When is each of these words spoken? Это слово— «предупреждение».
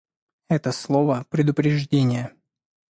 Это 0.49 0.71
слово— 0.71 1.27
«предупреждение». 1.29 2.33